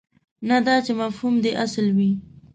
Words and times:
نه 0.49 0.57
دا 0.65 0.75
چې 0.85 0.91
مفهوم 1.01 1.35
دې 1.43 1.51
اصل 1.65 1.87
وي. 1.97 2.11